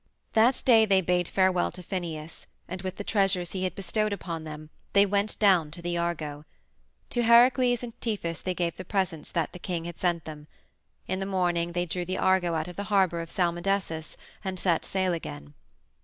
That 0.33 0.63
day 0.65 0.85
they 0.87 1.01
bade 1.01 1.27
farewell 1.27 1.69
to 1.73 1.83
Phineus, 1.83 2.47
and 2.67 2.81
with 2.81 2.95
the 2.95 3.03
treasures 3.03 3.51
he 3.51 3.65
had 3.65 3.75
bestowed 3.75 4.11
upon 4.11 4.45
them 4.45 4.71
they 4.93 5.05
went 5.05 5.37
down 5.37 5.69
to 5.69 5.81
the 5.83 5.95
Argo. 5.95 6.43
To 7.11 7.21
Heracles 7.21 7.83
and 7.83 7.93
Tiphys 8.01 8.41
they 8.41 8.55
gave 8.55 8.77
the 8.77 8.83
presents 8.83 9.31
that 9.33 9.53
the 9.53 9.59
king 9.59 9.85
had 9.85 9.99
sent 9.99 10.25
them. 10.25 10.47
In 11.07 11.19
the 11.19 11.27
morning 11.27 11.73
they 11.73 11.85
drew 11.85 12.03
the 12.03 12.17
Argo 12.17 12.55
out 12.55 12.67
of 12.67 12.77
the 12.77 12.85
harbor 12.85 13.21
of 13.21 13.29
Salmydessus, 13.29 14.17
and 14.43 14.59
set 14.59 14.85
sail 14.85 15.13
again. 15.13 15.53